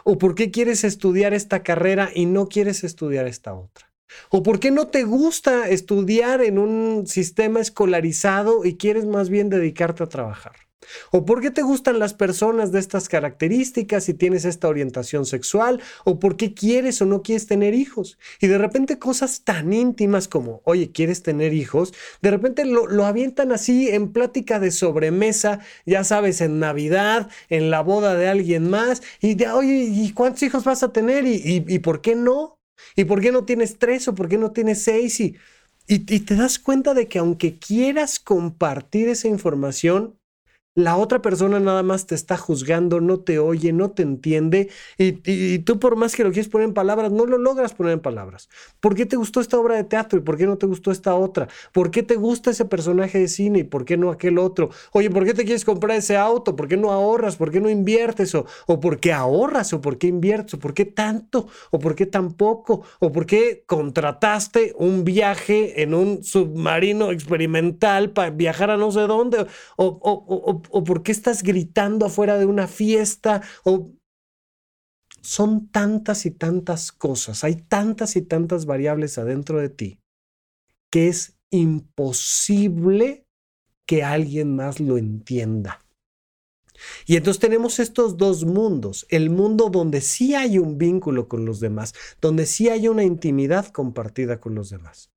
[0.04, 3.95] O por qué quieres estudiar esta carrera y no quieres estudiar esta otra.
[4.30, 9.50] ¿O por qué no te gusta estudiar en un sistema escolarizado y quieres más bien
[9.50, 10.65] dedicarte a trabajar?
[11.12, 15.82] ¿O por qué te gustan las personas de estas características y tienes esta orientación sexual?
[16.04, 18.18] ¿O por qué quieres o no quieres tener hijos?
[18.39, 21.94] Y de repente cosas tan íntimas como, oye, ¿quieres tener hijos?
[22.22, 27.82] De repente lo, avientan así en plática de sobremesa, ya sabes, en Navidad, en la
[27.82, 31.26] boda de alguien más, y de, oye, ¿y cuántos hijos vas a tener?
[31.26, 32.55] ¿Y, y por qué no?
[32.96, 35.20] ¿Y por qué no tienes tres o por qué no tienes seis?
[35.20, 35.38] Y,
[35.88, 40.20] y, te das cuenta de que aunque quieras compartir esa información,
[40.76, 45.60] la otra persona nada más te está juzgando, no te oye, no te entiende y,
[45.60, 48.50] tú por más que lo quieres poner en palabras, no lo logras poner en palabras.
[48.82, 51.16] ¿Por qué te gustó esta obra de teatro y por qué no te gustó esta
[51.16, 51.48] otra?
[51.72, 54.70] ¿Por qué te gusta ese personaje de cine y por qué no aquel otro?
[54.92, 56.58] Oye, ¿por qué te quieres comprar ese auto?
[56.58, 57.38] ¿Por qué no ahorras?
[57.38, 58.36] ¿Por qué no inviertes?
[58.36, 59.72] ¿O, o por qué ahorras?
[59.72, 60.56] ¿O por qué inviertes?
[60.56, 61.48] ¿O por qué tanto?
[61.72, 62.84] ¿O por qué tan poco?
[63.00, 69.02] ¿O por qué contrataste un viaje en un submarino experimental para viajar a no sé
[69.02, 69.46] dónde?
[69.78, 73.91] ¿O, o o por qué estás gritando afuera de una fiesta o
[75.21, 79.99] son tantas y tantas cosas, hay tantas y tantas variables adentro de ti
[80.91, 83.25] que es imposible
[83.86, 85.86] que alguien más lo entienda.
[87.06, 91.60] Y entonces tenemos estos dos mundos, el mundo donde sí hay un vínculo con los
[91.60, 95.12] demás, donde sí hay una intimidad compartida con los demás,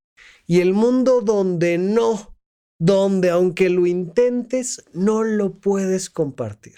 [0.47, 2.35] y el mundo donde no,
[2.79, 6.77] donde aunque lo intentes, no lo puedes compartir.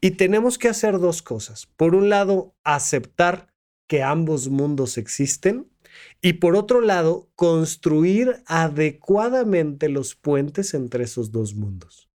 [0.00, 1.66] Y tenemos que hacer dos cosas.
[1.76, 3.48] Por un lado, aceptar
[3.88, 5.68] que ambos mundos existen
[6.22, 12.08] y por otro lado, construir adecuadamente los puentes entre esos dos mundos.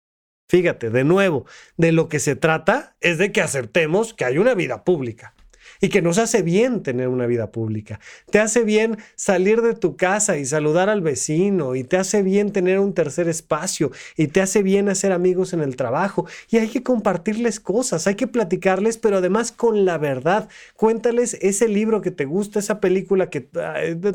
[0.48, 1.46] Fíjate, de nuevo,
[1.76, 5.36] de lo que se trata es de que aceptemos que hay una vida pública
[5.82, 8.00] y que nos hace bien tener una vida pública.
[8.30, 12.52] Te hace bien salir de tu casa y saludar al vecino y te hace bien
[12.52, 16.68] tener un tercer espacio y te hace bien hacer amigos en el trabajo y hay
[16.68, 20.50] que compartirles cosas, hay que platicarles, pero además con la verdad.
[20.76, 23.42] Cuéntales ese libro que te gusta, esa película que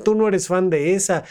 [0.04, 1.24] tú no eres fan de esa.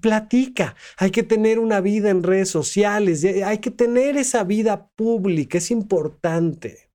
[0.00, 0.76] platica.
[0.96, 5.70] Hay que tener una vida en redes sociales, hay que tener esa vida pública, es
[5.70, 6.90] importante.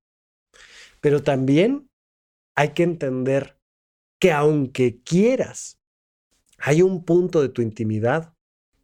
[1.01, 1.88] Pero también
[2.59, 3.57] hay que entender
[4.19, 5.79] que aunque quieras,
[6.57, 8.33] hay un punto de tu intimidad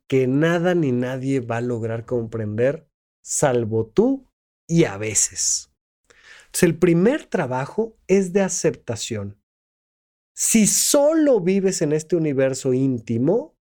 [0.07, 2.89] que nada ni nadie va a lograr comprender,
[3.21, 4.31] salvo tú
[4.65, 5.73] y a veces.
[6.45, 9.41] Entonces, el primer trabajo es de aceptación.
[10.33, 13.57] Si solo vives en este universo íntimo,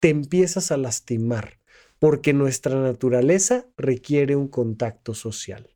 [0.00, 1.58] te empiezas a lastimar,
[1.98, 5.75] porque nuestra naturaleza requiere un contacto social.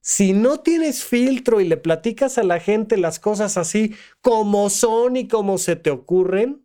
[0.00, 5.16] Si no tienes filtro y le platicas a la gente las cosas así como son
[5.16, 6.64] y como se te ocurren,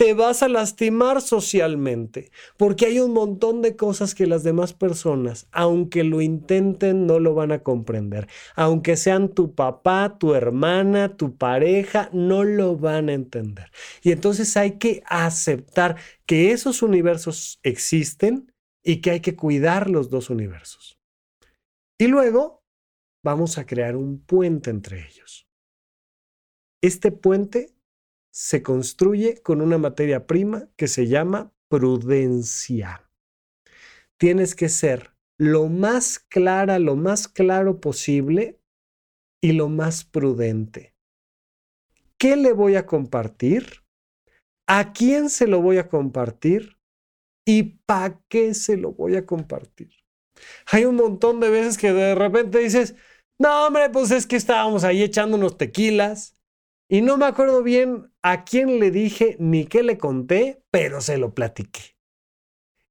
[0.00, 5.46] te vas a lastimar socialmente, porque hay un montón de cosas que las demás personas,
[5.52, 8.26] aunque lo intenten, no lo van a comprender.
[8.56, 13.70] Aunque sean tu papá, tu hermana, tu pareja, no lo van a entender.
[14.02, 18.50] Y entonces hay que aceptar que esos universos existen
[18.82, 20.99] y que hay que cuidar los dos universos.
[22.00, 22.64] Y luego
[23.22, 25.46] vamos a crear un puente entre ellos.
[26.82, 27.76] Este puente
[28.32, 33.06] se construye con una materia prima que se llama prudencia.
[34.16, 38.58] Tienes que ser lo más clara, lo más claro posible
[39.42, 40.94] y lo más prudente.
[42.16, 43.84] ¿Qué le voy a compartir?
[44.66, 46.78] ¿A quién se lo voy a compartir?
[47.44, 49.99] ¿Y para qué se lo voy a compartir?
[50.66, 52.94] Hay un montón de veces que de repente dices,
[53.38, 56.34] no, hombre, pues es que estábamos ahí echando unos tequilas
[56.88, 61.18] y no me acuerdo bien a quién le dije ni qué le conté, pero se
[61.18, 61.96] lo platiqué.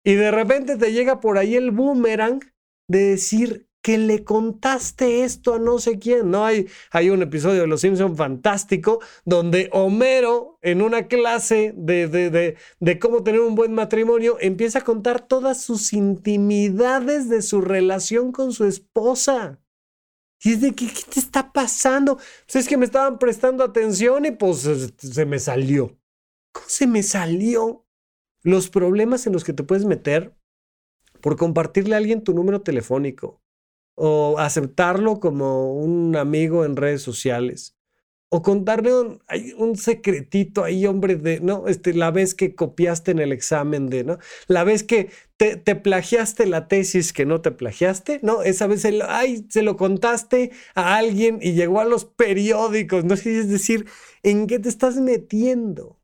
[0.04, 2.40] Y de repente te llega por ahí el boomerang
[2.88, 6.30] de decir, que le contaste esto a no sé quién.
[6.30, 12.08] No hay, hay un episodio de Los Simpson fantástico donde Homero, en una clase de,
[12.08, 17.62] de, de, cómo tener un buen matrimonio, empieza a contar todas sus intimidades de su
[17.62, 19.60] relación con su esposa.
[20.44, 22.18] Y es de, ¿qué, qué te está pasando?
[22.46, 24.68] Pues es que me estaban prestando atención y pues
[25.00, 25.98] se me salió.
[26.52, 27.88] ¿Cómo se me salió?
[28.44, 30.38] Los problemas en los que te puedes meter
[31.22, 33.42] por compartirle a alguien tu número telefónico
[34.02, 37.76] o aceptarlo como un amigo en redes sociales
[38.30, 39.24] o contarle un,
[39.58, 41.68] un, secretito ahí, hombre, de, ¿no?
[41.68, 44.20] Este, la vez que copiaste en el examen de, ¿no?
[44.48, 48.44] La vez que te, te plagiaste la tesis que no te plagiaste, ¿no?
[48.44, 53.16] Esa vez, el, ay, se lo contaste a alguien y llegó a los periódicos, ¿no?
[53.26, 53.88] Es decir,
[54.22, 56.00] ¿en qué te estás metiendo?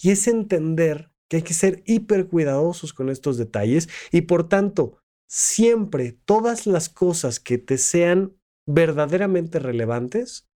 [0.00, 4.99] Y es entender que hay que ser hiper cuidadosos con estos detalles y por tanto,
[5.30, 10.50] siempre todas las cosas que te sean verdaderamente relevantes,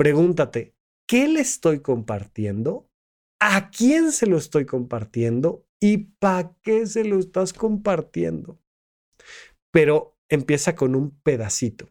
[0.00, 0.74] Pregúntate,
[1.06, 2.88] ¿qué le estoy compartiendo?
[3.38, 5.66] ¿A quién se lo estoy compartiendo?
[5.78, 8.58] ¿Y para qué se lo estás compartiendo?
[9.70, 11.90] Pero empieza con un pedacito.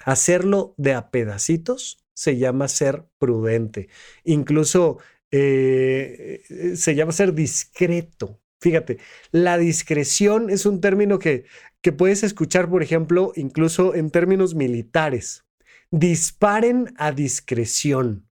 [0.00, 3.88] Hacerlo de a pedacitos se llama ser prudente.
[4.24, 4.98] Incluso
[5.30, 6.42] eh,
[6.76, 8.38] se llama ser discreto.
[8.64, 8.96] Fíjate,
[9.30, 11.44] la discreción es un término que,
[11.82, 15.44] que puedes escuchar, por ejemplo, incluso en términos militares
[15.90, 18.26] disparen a discreción.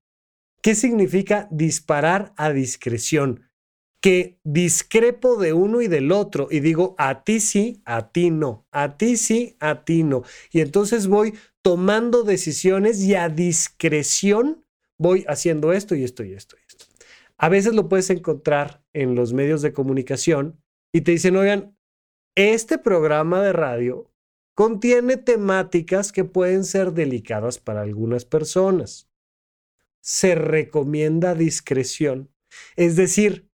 [0.60, 3.48] ¿Qué significa disparar a discreción?
[4.00, 8.66] Que discrepo de uno y del otro y digo a ti sí, a ti no,
[8.72, 10.24] a ti sí, a ti no.
[10.50, 14.64] Y entonces voy tomando decisiones y a discreción
[14.98, 16.56] voy haciendo esto y esto y esto.
[17.36, 20.62] A veces lo puedes encontrar en los medios de comunicación
[20.92, 21.76] y te dicen, oigan,
[22.36, 24.10] este programa de radio
[24.54, 29.10] contiene temáticas que pueden ser delicadas para algunas personas.
[30.00, 32.30] Se recomienda discreción.
[32.76, 33.50] Es decir,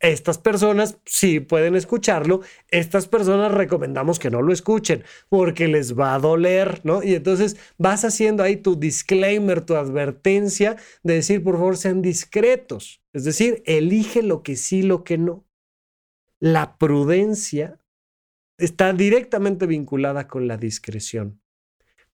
[0.00, 6.14] estas personas sí pueden escucharlo, estas personas recomendamos que no lo escuchen porque les va
[6.14, 7.02] a doler, ¿no?
[7.02, 13.02] Y entonces vas haciendo ahí tu disclaimer, tu advertencia de decir, por favor, sean discretos.
[13.12, 15.44] Es decir, elige lo que sí, lo que no.
[16.38, 17.78] La prudencia
[18.56, 21.42] está directamente vinculada con la discreción,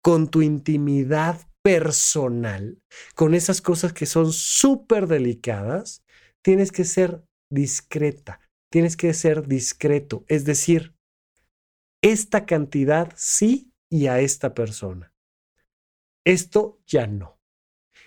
[0.01, 2.81] con tu intimidad personal,
[3.15, 6.05] con esas cosas que son súper delicadas,
[6.43, 8.41] tienes que ser discreta,
[8.71, 10.95] tienes que ser discreto, es decir,
[12.03, 15.13] esta cantidad sí y a esta persona.
[16.25, 17.37] Esto ya no.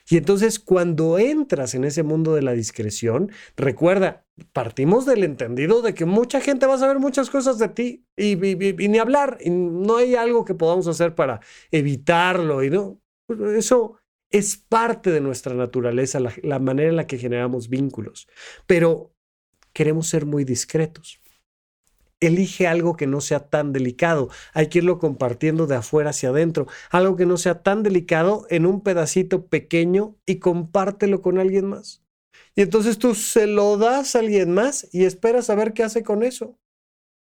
[0.10, 5.94] Y entonces cuando entras en ese mundo de la discreción, recuerda, partimos del entendido de
[5.94, 9.98] que mucha gente va a saber muchas cosas de ti y, ni hablar, y no
[9.98, 13.00] hay algo que podamos hacer para evitarlo y no.
[13.56, 14.00] Eso
[14.32, 18.28] es parte de nuestra naturaleza, la manera en la que generamos vínculos,
[18.66, 19.14] pero
[19.80, 21.22] queremos ser muy discretos
[22.20, 24.30] elige algo que no sea tan delicado.
[24.54, 26.68] Hay que irlo compartiendo de afuera hacia adentro.
[26.90, 32.04] Algo que no sea tan delicado en un pedacito pequeño y compártelo con alguien más.
[32.56, 36.04] Y entonces tú se lo das a alguien más y esperas a ver qué hace
[36.04, 36.60] con eso.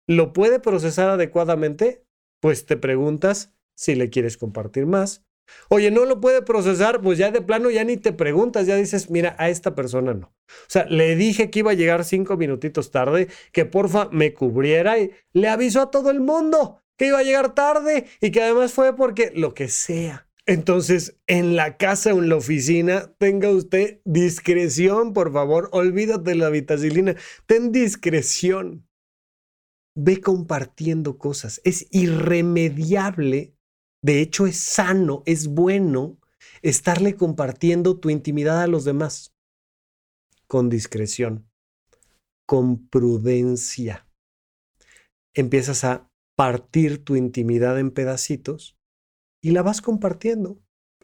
[0.07, 2.03] ¿Lo puede procesar adecuadamente?
[2.41, 5.23] Pues te preguntas si le quieres compartir más
[5.69, 9.09] Oye, no lo puede procesar, pues ya de plano ya ni te preguntas, ya dices,
[9.09, 10.27] mira, a esta persona no.
[10.27, 14.97] O sea, le dije que iba a llegar cinco minutitos tarde, que porfa me cubriera
[14.97, 18.73] y le avisó a todo el mundo que iba a llegar tarde y que además
[18.73, 20.27] fue porque lo que sea.
[20.45, 25.69] Entonces, en la casa o en la oficina, tenga usted discreción, por favor.
[25.71, 27.15] Olvídate de la vitacilina.
[27.45, 28.85] Ten discreción.
[29.95, 31.61] Ve compartiendo cosas.
[31.63, 33.53] Es irremediable
[34.01, 36.17] de hecho, es sano, es bueno
[36.61, 39.33] estarle compartiendo tu intimidad a los demás
[40.47, 41.49] con discreción,
[42.47, 44.07] con prudencia.
[45.35, 48.77] Empiezas a partir tu intimidad en pedacitos
[49.43, 50.59] y la vas compartiendo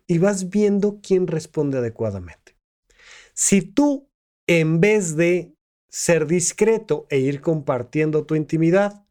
[0.07, 2.57] y vas viendo quién responde adecuadamente.
[3.33, 4.09] Si tú,
[4.47, 5.53] en vez de
[5.89, 9.04] ser discreto e ir compartiendo tu intimidad,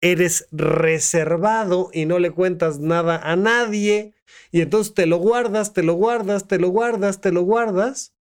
[0.00, 4.14] eres reservado y no le cuentas nada a nadie,
[4.50, 8.14] y entonces te lo guardas, te lo guardas, te lo guardas, te lo guardas,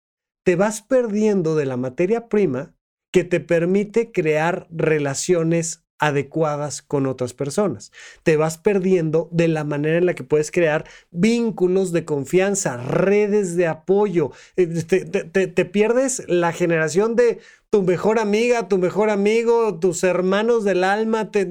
[0.45, 2.75] te vas perdiendo de la materia prima
[3.13, 7.93] que te permite crear relaciones adecuadas con otras personas.
[8.23, 13.57] Te vas perdiendo de la manera en la que puedes crear vínculos de confianza, redes
[13.57, 14.33] de apoyo.
[14.57, 17.39] Eh, te, pierdes la generación de
[17.77, 21.31] tu mejor amiga, tu mejor amigo, tus hermanos del alma.
[21.31, 21.47] Te,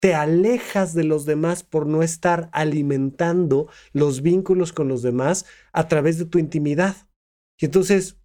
[0.00, 5.88] te alejas de los demás por no estar alimentando los vínculos con los demás a
[5.88, 7.08] través de tu intimidad.
[7.58, 8.20] Y entonces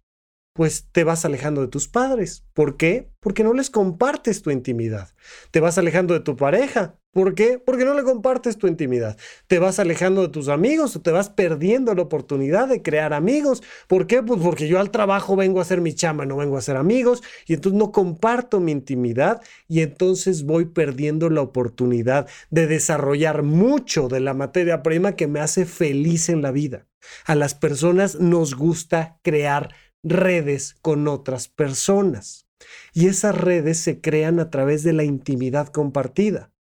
[0.54, 2.46] pues te vas alejando de tus padres.
[2.54, 3.10] ¿Por qué?
[3.18, 5.12] Porque no les compartes tu intimidad.
[5.50, 6.99] Te vas alejando de tu pareja.
[7.12, 7.58] ¿Por qué?
[7.58, 9.16] Porque no le compartes tu intimidad.
[9.48, 13.64] Te vas alejando de tus amigos o te vas perdiendo la oportunidad de crear amigos.
[13.88, 14.22] ¿Por qué?
[14.22, 17.20] Pues porque yo al trabajo vengo a hacer mi chama, no vengo a hacer amigos
[17.48, 24.06] y entonces no comparto mi intimidad y entonces voy perdiendo la oportunidad de desarrollar mucho
[24.06, 26.86] de la materia prima que me hace feliz en la vida.
[27.26, 32.46] A las personas nos gusta crear redes con otras personas
[32.92, 36.52] y esas redes se crean a través de la intimidad compartida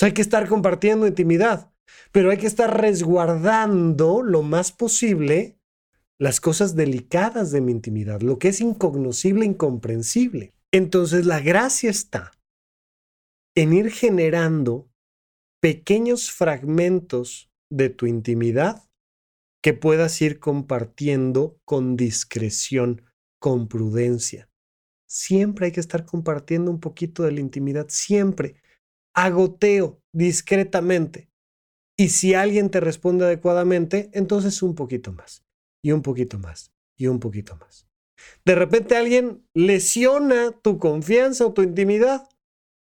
[0.00, 1.72] hay que estar compartiendo intimidad,
[2.12, 5.58] pero hay que estar resguardando lo más posible
[6.18, 10.54] las cosas delicadas de mi intimidad, lo que es incognoscible, incomprensible.
[10.72, 12.32] Entonces la gracia está
[13.54, 14.90] en ir generando
[15.60, 18.88] pequeños fragmentos de tu intimidad
[19.62, 23.02] que puedas ir compartiendo con discreción,
[23.40, 24.48] con prudencia.
[25.08, 28.56] Siempre hay que estar compartiendo un poquito de la intimidad, siempre
[29.16, 31.30] agoteo discretamente.
[31.98, 35.44] Y si alguien te responde adecuadamente, entonces un poquito más,
[35.82, 37.88] y un poquito más, y un poquito más.
[38.44, 42.28] De repente alguien lesiona tu confianza o tu intimidad.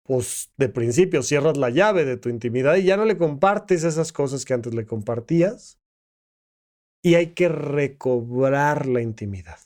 [0.04, 4.12] Pues de principio cierras la llave de tu intimidad y ya no le compartes esas
[4.12, 5.78] cosas que antes le compartías.
[7.02, 9.58] Y hay que recobrar la intimidad.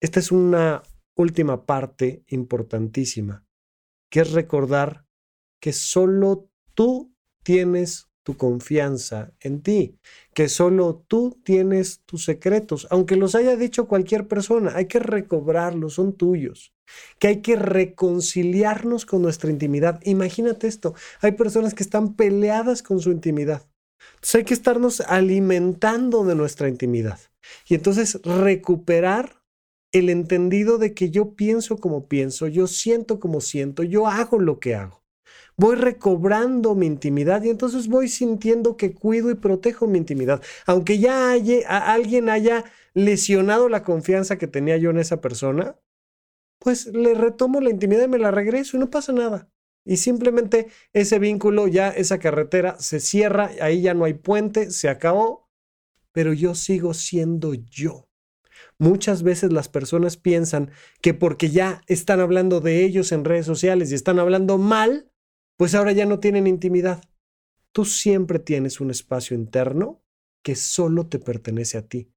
[0.00, 0.82] Esta es una
[1.16, 3.44] última parte importantísima,
[4.10, 5.06] que es recordar
[5.62, 9.96] que solo tú tienes tu confianza en ti,
[10.34, 15.94] que solo tú tienes tus secretos, aunque los haya dicho cualquier persona, hay que recobrarlos,
[15.94, 16.74] son tuyos,
[17.20, 20.00] que hay que reconciliarnos con nuestra intimidad.
[20.02, 23.62] Imagínate esto, hay personas que están peleadas con su intimidad.
[24.14, 27.20] Entonces hay que estarnos alimentando de nuestra intimidad
[27.68, 29.44] y entonces recuperar
[29.92, 34.58] el entendido de que yo pienso como pienso, yo siento como siento, yo hago lo
[34.58, 35.01] que hago
[35.56, 40.42] voy recobrando mi intimidad y entonces voy sintiendo que cuido y protejo mi intimidad.
[40.66, 45.76] Aunque ya haya, alguien haya lesionado la confianza que tenía yo en esa persona,
[46.58, 49.48] pues le retomo la intimidad y me la regreso y no pasa nada.
[49.84, 54.88] Y simplemente ese vínculo, ya esa carretera se cierra, ahí ya no hay puente, se
[54.88, 55.50] acabó,
[56.12, 58.08] pero yo sigo siendo yo.
[58.78, 63.90] Muchas veces las personas piensan que porque ya están hablando de ellos en redes sociales
[63.90, 65.11] y están hablando mal,
[65.56, 67.02] pues ahora ya no tienen intimidad.
[67.72, 70.02] Tú siempre tienes un espacio interno
[70.42, 72.12] que solo te pertenece a ti.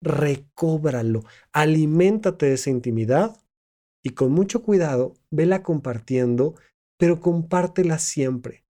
[0.00, 3.36] Recóbralo, aliméntate de esa intimidad
[4.02, 6.54] y con mucho cuidado, vela compartiendo,
[6.98, 8.64] pero compártela siempre.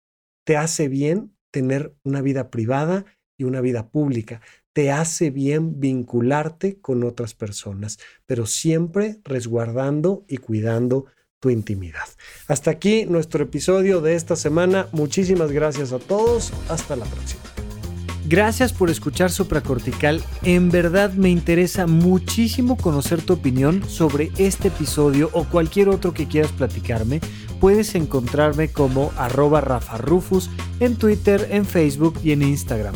[0.45, 3.05] Te hace bien tener una vida privada
[3.37, 4.41] y una vida pública.
[4.73, 11.05] Te hace bien vincularte con otras personas, pero siempre resguardando y cuidando
[11.43, 12.07] tu intimidad.
[12.47, 14.87] Hasta aquí nuestro episodio de esta semana.
[14.93, 16.53] Muchísimas gracias a todos.
[16.69, 17.41] Hasta la próxima.
[18.25, 20.23] Gracias por escuchar Supracortical.
[20.43, 26.29] En verdad me interesa muchísimo conocer tu opinión sobre este episodio o cualquier otro que
[26.29, 27.19] quieras platicarme.
[27.59, 32.95] Puedes encontrarme como arroba Rafa Rufus en Twitter, en Facebook y en Instagram.